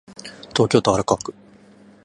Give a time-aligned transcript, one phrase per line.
[0.55, 1.35] 東京都荒川区